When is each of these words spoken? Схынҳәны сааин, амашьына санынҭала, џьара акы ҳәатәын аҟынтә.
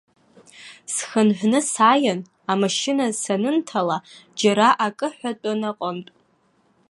Схынҳәны 0.93 1.59
сааин, 1.71 2.19
амашьына 2.51 3.05
санынҭала, 3.21 3.97
џьара 4.39 4.69
акы 4.85 5.07
ҳәатәын 5.17 5.61
аҟынтә. 5.69 6.11